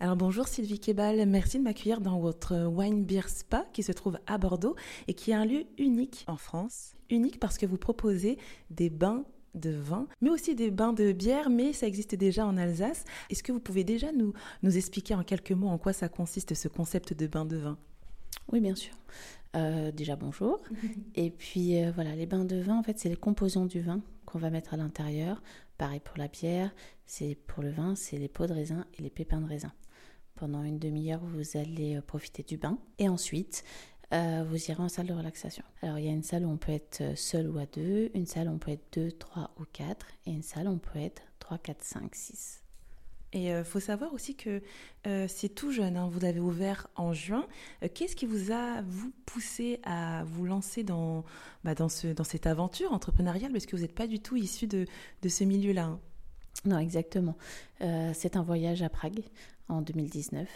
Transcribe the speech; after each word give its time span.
Alors 0.00 0.14
bonjour 0.14 0.46
Sylvie 0.46 0.78
Kebal, 0.78 1.26
merci 1.26 1.58
de 1.58 1.64
m'accueillir 1.64 2.00
dans 2.00 2.20
votre 2.20 2.66
Wine 2.66 3.04
Beer 3.04 3.28
Spa 3.28 3.66
qui 3.72 3.82
se 3.82 3.90
trouve 3.90 4.16
à 4.28 4.38
Bordeaux 4.38 4.76
et 5.08 5.14
qui 5.14 5.32
est 5.32 5.34
un 5.34 5.44
lieu 5.44 5.64
unique 5.76 6.24
en 6.28 6.36
France. 6.36 6.94
Unique 7.10 7.40
parce 7.40 7.58
que 7.58 7.66
vous 7.66 7.78
proposez 7.78 8.38
des 8.70 8.90
bains 8.90 9.24
de 9.56 9.70
vin, 9.70 10.06
mais 10.20 10.30
aussi 10.30 10.54
des 10.54 10.70
bains 10.70 10.92
de 10.92 11.10
bière, 11.10 11.50
mais 11.50 11.72
ça 11.72 11.88
existe 11.88 12.14
déjà 12.14 12.46
en 12.46 12.56
Alsace. 12.56 13.04
Est-ce 13.28 13.42
que 13.42 13.50
vous 13.50 13.58
pouvez 13.58 13.82
déjà 13.82 14.12
nous, 14.12 14.34
nous 14.62 14.76
expliquer 14.76 15.16
en 15.16 15.24
quelques 15.24 15.50
mots 15.50 15.66
en 15.66 15.78
quoi 15.78 15.92
ça 15.92 16.08
consiste 16.08 16.54
ce 16.54 16.68
concept 16.68 17.12
de 17.12 17.26
bain 17.26 17.44
de 17.44 17.56
vin? 17.56 17.76
Oui, 18.52 18.60
bien 18.60 18.76
sûr. 18.76 18.94
Euh, 19.56 19.90
déjà 19.90 20.14
bonjour. 20.14 20.62
Et 21.16 21.30
puis 21.30 21.82
euh, 21.82 21.90
voilà, 21.92 22.14
les 22.14 22.26
bains 22.26 22.44
de 22.44 22.60
vin, 22.60 22.78
en 22.78 22.84
fait, 22.84 23.00
c'est 23.00 23.08
les 23.08 23.16
composants 23.16 23.66
du 23.66 23.80
vin 23.80 24.00
qu'on 24.26 24.38
va 24.38 24.50
mettre 24.50 24.74
à 24.74 24.76
l'intérieur. 24.76 25.42
Pareil 25.76 26.00
pour 26.00 26.18
la 26.18 26.28
bière, 26.28 26.72
c'est 27.06 27.36
pour 27.48 27.64
le 27.64 27.70
vin, 27.70 27.96
c'est 27.96 28.18
les 28.18 28.28
pots 28.28 28.46
de 28.46 28.52
raisin 28.52 28.86
et 28.96 29.02
les 29.02 29.10
pépins 29.10 29.40
de 29.40 29.46
raisin. 29.46 29.72
Pendant 30.38 30.62
une 30.62 30.78
demi-heure, 30.78 31.20
vous 31.20 31.56
allez 31.58 31.96
euh, 31.96 32.00
profiter 32.00 32.44
du 32.44 32.56
bain. 32.56 32.78
Et 33.00 33.08
ensuite, 33.08 33.64
euh, 34.14 34.44
vous 34.48 34.70
irez 34.70 34.80
en 34.80 34.88
salle 34.88 35.06
de 35.06 35.12
relaxation. 35.12 35.64
Alors, 35.82 35.98
il 35.98 36.04
y 36.04 36.08
a 36.08 36.12
une 36.12 36.22
salle 36.22 36.46
où 36.46 36.48
on 36.48 36.56
peut 36.56 36.70
être 36.70 37.00
euh, 37.00 37.16
seul 37.16 37.50
ou 37.50 37.58
à 37.58 37.66
deux, 37.66 38.12
une 38.14 38.24
salle 38.24 38.48
où 38.48 38.52
on 38.52 38.58
peut 38.58 38.70
être 38.70 38.86
deux, 38.92 39.10
trois 39.10 39.50
ou 39.58 39.64
quatre, 39.72 40.06
et 40.26 40.30
une 40.30 40.44
salle 40.44 40.68
où 40.68 40.70
on 40.70 40.78
peut 40.78 41.00
être 41.00 41.22
trois, 41.40 41.58
quatre, 41.58 41.82
cinq, 41.82 42.14
six. 42.14 42.62
Et 43.32 43.48
il 43.48 43.64
faut 43.64 43.80
savoir 43.80 44.14
aussi 44.14 44.36
que 44.36 44.62
c'est 45.04 45.54
tout 45.54 45.70
jeune, 45.70 45.98
hein. 45.98 46.08
vous 46.10 46.24
avez 46.24 46.40
ouvert 46.40 46.86
en 46.96 47.12
juin. 47.12 47.46
Qu'est-ce 47.92 48.16
qui 48.16 48.24
vous 48.24 48.52
a, 48.52 48.80
vous, 48.80 49.12
poussé 49.26 49.80
à 49.82 50.24
vous 50.24 50.46
lancer 50.46 50.82
dans, 50.82 51.26
bah, 51.62 51.74
dans, 51.74 51.90
ce, 51.90 52.06
dans 52.06 52.24
cette 52.24 52.46
aventure 52.46 52.90
entrepreneuriale? 52.90 53.52
Parce 53.52 53.66
que 53.66 53.76
vous 53.76 53.82
n'êtes 53.82 53.94
pas 53.94 54.06
du 54.06 54.20
tout 54.20 54.36
issu 54.36 54.66
de, 54.66 54.86
de 55.20 55.28
ce 55.28 55.44
milieu-là. 55.44 55.84
Hein. 55.84 56.00
Non, 56.64 56.78
exactement. 56.78 57.36
c'est 57.80 58.36
un 58.36 58.42
voyage 58.42 58.82
à 58.82 58.88
Prague 58.88 59.22
en 59.68 59.82
2019 59.82 60.48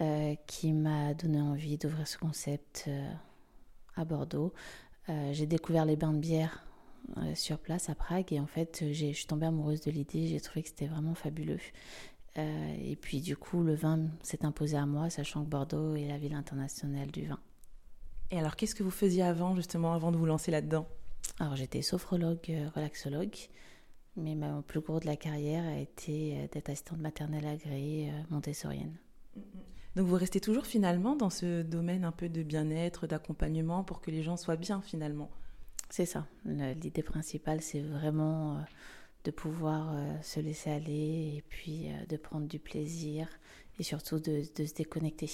euh, 0.00 0.34
qui 0.46 0.72
m'a 0.72 1.12
donné 1.12 1.42
envie 1.42 1.76
d'ouvrir 1.76 2.08
ce 2.08 2.16
concept 2.16 2.86
euh, 2.88 3.12
à 3.96 4.06
Bordeaux. 4.06 4.54
Euh, 5.10 5.30
j'ai 5.34 5.44
découvert 5.44 5.84
les 5.84 5.96
bains 5.96 6.14
de 6.14 6.18
bière 6.18 6.64
sur 7.34 7.58
place 7.58 7.88
à 7.88 7.94
Prague 7.94 8.32
et 8.32 8.38
en 8.38 8.46
fait 8.46 8.84
je 8.92 9.12
suis 9.12 9.26
tombée 9.26 9.46
amoureuse 9.46 9.80
de 9.80 9.90
l'idée, 9.90 10.28
j'ai 10.28 10.40
trouvé 10.40 10.62
que 10.62 10.68
c'était 10.68 10.86
vraiment 10.86 11.14
fabuleux. 11.14 11.58
et 12.36 12.96
puis 13.00 13.20
du 13.20 13.36
coup 13.36 13.64
le 13.64 13.74
vin 13.74 14.06
s'est 14.22 14.44
imposé 14.44 14.76
à 14.76 14.86
moi, 14.86 15.10
sachant 15.10 15.42
que 15.42 15.48
Bordeaux 15.48 15.96
est 15.96 16.06
la 16.06 16.18
ville 16.18 16.34
internationale 16.34 17.10
du 17.10 17.26
vin. 17.26 17.40
Et 18.30 18.38
alors 18.38 18.54
qu'est-ce 18.54 18.74
que 18.74 18.82
vous 18.82 18.92
faisiez 18.92 19.22
avant 19.22 19.56
justement, 19.56 19.92
avant 19.92 20.12
de 20.12 20.18
vous 20.18 20.26
lancer 20.26 20.50
là-dedans? 20.50 20.86
Alors 21.40 21.56
j'étais 21.56 21.82
sophrologue, 21.82 22.52
relaxologue. 22.76 23.36
Mais 24.16 24.34
mon 24.34 24.62
plus 24.62 24.80
gros 24.80 25.00
de 25.00 25.06
la 25.06 25.16
carrière 25.16 25.64
a 25.64 25.78
été 25.78 26.36
euh, 26.36 26.46
d'être 26.52 26.68
assistante 26.68 26.98
maternelle 26.98 27.46
agréée 27.46 28.10
euh, 28.10 28.22
montessorienne. 28.30 28.96
Donc 29.96 30.06
vous 30.06 30.16
restez 30.16 30.40
toujours 30.40 30.66
finalement 30.66 31.16
dans 31.16 31.30
ce 31.30 31.62
domaine 31.62 32.04
un 32.04 32.12
peu 32.12 32.28
de 32.28 32.42
bien-être, 32.42 33.06
d'accompagnement 33.06 33.84
pour 33.84 34.00
que 34.00 34.10
les 34.10 34.22
gens 34.22 34.36
soient 34.36 34.56
bien 34.56 34.80
finalement. 34.82 35.30
C'est 35.88 36.06
ça. 36.06 36.26
L'idée 36.44 37.02
principale, 37.02 37.60
c'est 37.62 37.80
vraiment 37.80 38.56
euh, 38.56 38.60
de 39.24 39.30
pouvoir 39.30 39.94
se 40.22 40.40
laisser 40.40 40.70
aller 40.70 41.34
et 41.36 41.44
puis 41.48 41.88
de 42.08 42.16
prendre 42.16 42.46
du 42.46 42.58
plaisir 42.58 43.28
et 43.78 43.82
surtout 43.82 44.18
de, 44.18 44.42
de 44.56 44.64
se 44.64 44.72
déconnecter. 44.72 45.28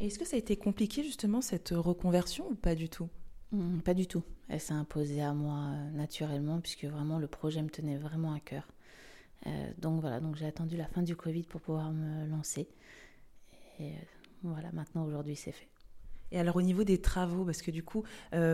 Est-ce 0.00 0.18
que 0.18 0.24
ça 0.24 0.36
a 0.36 0.38
été 0.38 0.56
compliqué 0.56 1.04
justement 1.04 1.40
cette 1.40 1.70
reconversion 1.70 2.48
ou 2.50 2.54
pas 2.54 2.74
du 2.74 2.88
tout? 2.88 3.08
Mmh, 3.54 3.82
pas 3.82 3.94
du 3.94 4.08
tout. 4.08 4.24
Elle 4.48 4.60
s'est 4.60 4.72
imposée 4.72 5.22
à 5.22 5.32
moi 5.32 5.54
euh, 5.54 5.90
naturellement 5.92 6.60
puisque 6.60 6.84
vraiment 6.84 7.18
le 7.20 7.28
projet 7.28 7.62
me 7.62 7.70
tenait 7.70 7.96
vraiment 7.96 8.32
à 8.32 8.40
cœur. 8.40 8.66
Euh, 9.46 9.70
donc 9.78 10.00
voilà, 10.00 10.18
donc 10.18 10.34
j'ai 10.34 10.46
attendu 10.46 10.76
la 10.76 10.86
fin 10.86 11.02
du 11.02 11.14
Covid 11.14 11.44
pour 11.44 11.60
pouvoir 11.60 11.92
me 11.92 12.26
lancer. 12.26 12.66
Et 13.78 13.90
euh, 13.90 13.96
voilà, 14.42 14.72
maintenant 14.72 15.04
aujourd'hui 15.04 15.36
c'est 15.36 15.52
fait. 15.52 15.68
Et 16.32 16.40
alors 16.40 16.56
au 16.56 16.62
niveau 16.62 16.82
des 16.82 17.00
travaux, 17.00 17.44
parce 17.44 17.62
que 17.62 17.70
du 17.70 17.84
coup, 17.84 18.02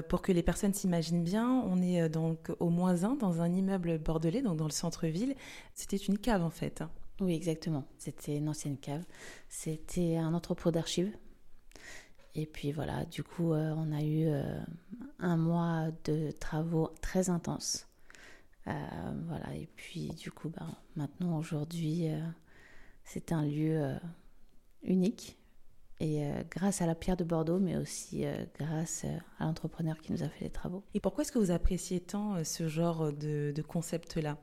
pour 0.09 0.21
que 0.21 0.33
les 0.33 0.43
personnes 0.43 0.75
s'imaginent 0.75 1.25
bien, 1.25 1.49
on 1.49 1.81
est 1.81 2.11
donc 2.11 2.51
au 2.59 2.69
moins 2.69 3.05
un 3.05 3.15
dans 3.15 3.41
un 3.41 3.51
immeuble 3.51 3.97
bordelais, 3.97 4.43
donc 4.43 4.59
dans 4.59 4.67
le 4.67 4.73
centre-ville. 4.73 5.35
C'était 5.73 5.97
une 5.97 6.19
cave 6.19 6.43
en 6.43 6.51
fait. 6.51 6.83
Hein. 6.83 6.91
Oui, 7.21 7.33
exactement. 7.33 7.87
C'était 7.97 8.37
une 8.37 8.51
ancienne 8.51 8.77
cave. 8.77 9.03
C'était 9.49 10.19
un 10.19 10.35
entrepôt 10.35 10.71
d'archives 10.71 11.11
et 12.35 12.47
puis 12.47 12.73
voilà, 12.73 13.05
du 13.07 13.23
coup, 13.23 13.53
euh, 13.53 13.75
on 13.77 13.93
a 13.93 14.03
eu 14.03 14.27
euh, 14.29 14.61
un 15.19 15.37
mois 15.37 15.89
de 16.05 16.31
travaux 16.31 16.91
très 17.01 17.29
intenses. 17.29 17.89
Euh, 18.69 18.73
voilà, 19.27 19.55
et 19.55 19.69
puis 19.75 20.09
du 20.11 20.31
coup, 20.31 20.49
bah, 20.49 20.67
maintenant, 20.97 21.39
aujourd'hui, 21.39 22.07
c'est 23.05 23.33
un 23.33 23.43
lieu 23.43 23.95
unique. 24.83 25.37
Et 26.03 26.23
grâce 26.51 26.81
à 26.81 26.87
la 26.87 26.95
pierre 26.95 27.19
de 27.19 27.25
Bordeaux, 27.25 27.59
mais 27.59 27.77
aussi 27.77 28.25
grâce 28.59 29.05
à 29.39 29.45
l'entrepreneur 29.45 29.99
qui 29.99 30.13
nous 30.13 30.23
a 30.23 30.29
fait 30.31 30.45
les 30.45 30.51
travaux. 30.51 30.83
Et 30.95 31.01
pourquoi 31.01 31.23
est-ce 31.23 31.33
que 31.33 31.39
vous 31.39 31.51
appréciez 31.51 32.01
tant 32.01 32.43
ce 32.43 32.69
genre 32.69 33.13
de, 33.13 33.53
de 33.55 33.63
concept-là? 33.63 34.39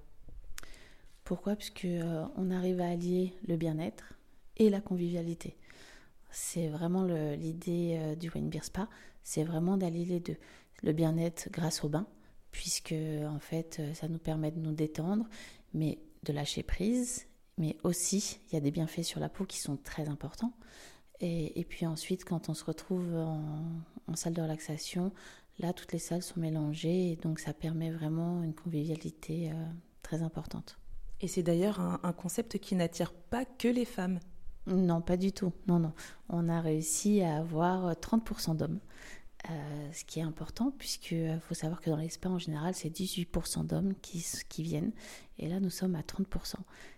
Pourquoi? 1.24 1.56
Parce 1.56 1.72
on 2.36 2.52
arrive 2.52 2.80
à 2.80 2.90
allier 2.90 3.34
le 3.48 3.58
bien-être 3.58 4.14
et 4.58 4.70
la 4.70 4.82
convivialité. 4.82 5.58
C'est 6.30 6.68
vraiment 6.68 7.04
l'idée 7.04 7.98
euh, 8.00 8.16
du 8.16 8.30
Wine 8.30 8.50
Beer 8.50 8.64
Spa, 8.64 8.90
c'est 9.24 9.44
vraiment 9.44 9.78
d'allier 9.78 10.06
les 10.06 10.20
deux. 10.20 10.38
Le 10.84 10.94
bien-être 10.94 11.50
grâce 11.52 11.84
au 11.84 11.90
bain, 11.90 12.08
puisque 12.52 12.94
en 12.94 13.40
fait 13.40 13.78
euh, 13.80 13.94
ça 13.94 14.08
nous 14.08 14.20
permet 14.20 14.52
de 14.52 14.60
nous 14.60 14.74
détendre, 14.74 15.26
mais 15.74 16.00
de 16.24 16.34
lâcher 16.34 16.64
prise, 16.64 17.28
mais 17.58 17.78
aussi 17.84 18.40
il 18.50 18.56
y 18.56 18.58
a 18.58 18.62
des 18.62 18.72
bienfaits 18.72 19.04
sur 19.04 19.20
la 19.20 19.30
peau 19.30 19.46
qui 19.46 19.60
sont 19.60 19.78
très 19.78 20.10
importants. 20.10 20.54
Et, 21.20 21.66
puis 21.68 21.88
ensuite, 21.88 22.26
quand 22.26 22.48
on 22.48 22.54
se 22.54 22.64
retrouve 22.64 23.16
en, 23.16 24.16
salle 24.16 24.34
de 24.34 24.42
relaxation, 24.44 25.12
là 25.58 25.74
toutes 25.74 25.92
les 25.92 25.98
salles 25.98 26.22
sont 26.22 26.40
mélangées 26.40 27.18
donc 27.24 27.40
ça 27.40 27.56
permet 27.56 27.90
vraiment 27.90 28.44
une 28.44 28.54
convivialité 28.54 29.50
euh, 29.52 29.66
très 30.04 30.22
importante. 30.22 30.78
Et 31.20 31.28
c'est 31.28 31.42
d'ailleurs 31.42 31.80
un 31.80 32.14
concept 32.14 32.60
qui 32.60 32.76
n'attire 32.76 33.12
pas 33.12 33.44
que 33.44 33.68
les 33.68 33.86
femmes. 33.86 34.20
Non, 34.68 35.02
pas 35.02 35.18
du 35.18 35.32
tout. 35.32 35.54
Non, 35.68 35.80
non. 35.80 35.94
On 36.30 36.50
a 36.50 36.60
réussi 36.62 37.22
à 37.22 37.38
avoir 37.38 37.94
30% 37.94 38.56
d'hommes. 38.58 38.80
Euh, 39.50 39.90
ce 39.94 40.04
qui 40.04 40.20
est 40.20 40.24
important, 40.24 40.72
puisqu'il 40.78 41.18
euh, 41.18 41.40
faut 41.40 41.54
savoir 41.54 41.80
que 41.80 41.90
dans 41.90 41.96
l'espace 41.96 42.32
en 42.32 42.40
général, 42.40 42.74
c'est 42.74 42.90
18% 42.90 43.66
d'hommes 43.66 43.94
qui, 44.02 44.26
qui 44.50 44.64
viennent. 44.64 44.92
Et 45.38 45.48
là, 45.48 45.62
nous 45.62 45.70
sommes 45.70 45.96
à 45.96 46.02
30%, 46.02 46.56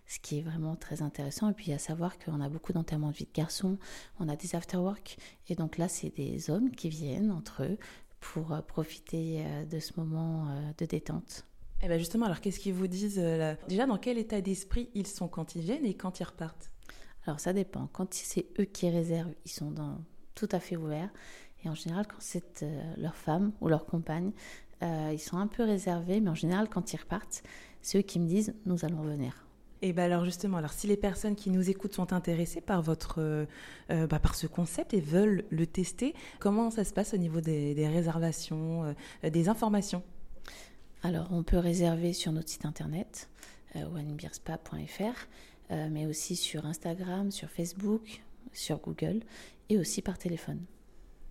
ce 0.08 0.20
qui 0.20 0.40
est 0.40 0.42
vraiment 0.42 0.76
très 0.76 1.04
intéressant. 1.04 1.50
Et 1.50 1.54
puis, 1.54 1.72
à 1.74 1.78
savoir 1.78 2.18
qu'on 2.18 2.42
a 2.42 2.50
beaucoup 2.50 2.74
d'enterrements 2.74 3.12
de 3.12 3.16
vie 3.16 3.26
de 3.26 3.34
garçons, 3.34 3.78
on 4.20 4.30
a 4.30 4.36
des 4.36 4.56
after-work. 4.56 5.18
Et 5.50 5.56
donc 5.56 5.78
là, 5.78 5.88
c'est 5.88 6.16
des 6.16 6.50
hommes 6.50 6.72
qui 6.72 6.90
viennent 6.90 7.30
entre 7.30 7.64
eux 7.64 7.78
pour 8.20 8.52
euh, 8.52 8.62
profiter 8.62 9.46
de 9.70 9.80
ce 9.80 9.94
moment 9.98 10.48
de 10.78 10.86
détente. 10.86 11.46
Et 11.82 11.86
eh 11.86 11.88
bien 11.88 11.98
justement, 11.98 12.26
alors 12.26 12.42
qu'est-ce 12.42 12.60
qu'ils 12.60 12.74
vous 12.74 12.88
disent 12.88 13.22
Déjà, 13.68 13.86
dans 13.86 13.98
quel 13.98 14.18
état 14.18 14.42
d'esprit 14.42 14.90
ils 14.96 15.08
sont 15.08 15.28
quand 15.28 15.56
ils 15.56 15.62
viennent 15.62 15.86
et 15.86 15.94
quand 15.94 16.20
ils 16.20 16.26
repartent? 16.26 16.72
Alors 17.26 17.40
ça 17.40 17.54
dépend. 17.54 17.88
Quand 17.94 18.14
c'est 18.14 18.48
eux 18.60 18.66
qui 18.66 18.90
réservent, 18.90 19.34
ils 19.46 19.52
sont 19.52 19.72
dans, 19.72 19.98
tout 20.36 20.50
à 20.52 20.60
fait 20.60 20.78
ouverts. 20.78 21.10
Et 21.64 21.70
en 21.70 21.76
général, 21.76 22.08
quand 22.08 22.20
c'est 22.20 22.64
euh, 22.64 22.94
leur 22.98 23.16
femme 23.16 23.52
ou 23.62 23.68
leur 23.68 23.86
compagne, 23.86 24.32
euh, 24.82 25.12
ils 25.14 25.20
sont 25.20 25.38
un 25.38 25.48
peu 25.48 25.64
réservés. 25.64 26.22
Mais 26.22 26.30
en 26.30 26.36
général, 26.36 26.70
quand 26.70 26.94
ils 26.94 26.98
repartent, 26.98 27.44
c'est 27.82 28.00
eux 28.00 28.04
qui 28.04 28.20
me 28.20 28.28
disent 28.28 28.54
nous 28.66 28.86
allons 28.86 29.02
revenir. 29.02 29.46
Et 29.82 29.94
bien 29.94 30.06
alors 30.06 30.26
justement, 30.26 30.58
alors 30.58 30.74
si 30.74 30.88
les 30.88 30.98
personnes 30.98 31.36
qui 31.36 31.50
nous 31.52 31.70
écoutent 31.70 31.94
sont 31.94 32.12
intéressées 32.12 32.60
par 32.60 32.82
votre, 32.82 33.20
euh, 33.20 34.08
bah, 34.08 34.20
par 34.20 34.36
ce 34.36 34.46
concept 34.46 34.94
et 34.94 35.00
veulent 35.00 35.46
le 35.50 35.66
tester, 35.68 36.14
comment 36.40 36.70
ça 36.70 36.84
se 36.84 36.94
passe 36.94 37.14
au 37.14 37.18
niveau 37.18 37.40
des, 37.40 37.74
des 37.76 37.88
réservations, 37.88 38.94
des 39.24 39.48
informations? 39.48 40.04
Alors 41.02 41.30
on 41.32 41.44
peut 41.44 41.60
réserver 41.60 42.12
sur 42.12 42.34
notre 42.34 42.50
site 42.50 42.66
internet 42.66 43.30
onebeerspa.fr 43.74 45.28
mais 45.70 46.06
aussi 46.06 46.36
sur 46.36 46.66
Instagram, 46.66 47.32
sur 47.32 47.50
Facebook, 47.50 48.22
sur 48.54 48.80
Google 48.80 49.22
et 49.70 49.78
aussi 49.78 50.02
par 50.02 50.18
téléphone. 50.18 50.60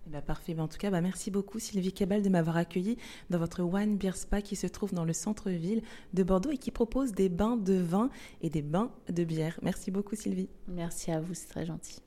Ben, 0.07 0.21
parfait. 0.21 0.53
Ben, 0.53 0.63
en 0.63 0.67
tout 0.67 0.77
cas, 0.77 0.89
bah, 0.89 1.01
merci 1.01 1.29
beaucoup 1.29 1.59
Sylvie 1.59 1.93
Cabal 1.93 2.23
de 2.23 2.29
m'avoir 2.29 2.57
accueilli 2.57 2.97
dans 3.29 3.37
votre 3.37 3.61
Wine 3.61 3.97
Beer 3.97 4.15
Spa 4.15 4.41
qui 4.41 4.55
se 4.55 4.65
trouve 4.65 4.93
dans 4.93 5.05
le 5.05 5.13
centre-ville 5.13 5.83
de 6.13 6.23
Bordeaux 6.23 6.51
et 6.51 6.57
qui 6.57 6.71
propose 6.71 7.11
des 7.11 7.29
bains 7.29 7.57
de 7.57 7.75
vin 7.75 8.09
et 8.41 8.49
des 8.49 8.63
bains 8.63 8.91
de 9.09 9.23
bière. 9.23 9.59
Merci 9.61 9.91
beaucoup 9.91 10.15
Sylvie. 10.15 10.49
Merci 10.67 11.11
à 11.11 11.19
vous, 11.19 11.33
c'est 11.33 11.47
très 11.47 11.65
gentil. 11.65 12.01